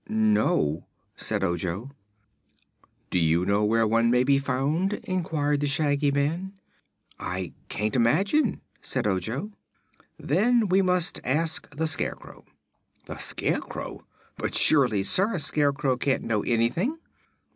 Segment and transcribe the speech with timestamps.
[0.09, 1.91] "No," said Ojo.
[3.11, 6.53] "Do you know where one may be found?" inquired the Shaggy Man.
[7.19, 9.51] "I can't imagine," said Ojo.
[10.17, 12.45] "Then we must ask the Scarecrow."
[13.05, 14.07] "The Scarecrow!
[14.37, 16.97] But surely, sir, a scarecrow can't know anything."